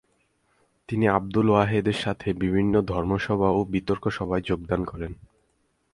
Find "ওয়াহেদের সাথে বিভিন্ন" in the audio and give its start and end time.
1.49-2.73